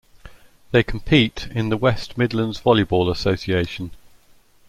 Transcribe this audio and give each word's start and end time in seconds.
They 0.71 0.81
compete 0.81 1.47
in 1.51 1.69
the 1.69 1.77
West 1.77 2.17
Midlands 2.17 2.59
Volleyball 2.59 3.07
Association. 3.11 3.91